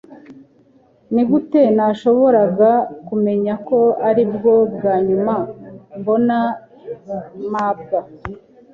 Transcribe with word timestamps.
Nigute 1.13 1.61
nashoboraga 1.77 2.71
kumenya 3.07 3.53
ko 3.67 3.79
aribwo 4.09 4.53
bwa 4.73 4.95
nyuma 5.07 5.35
mbona 5.99 6.37
mabwa? 7.53 7.99